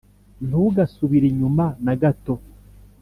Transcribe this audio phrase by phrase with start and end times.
[0.47, 2.33] ntugasubire inyuma na gato